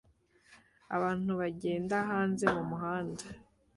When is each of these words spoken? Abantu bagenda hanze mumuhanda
Abantu 0.95 1.31
bagenda 1.41 1.95
hanze 2.09 2.45
mumuhanda 2.53 3.23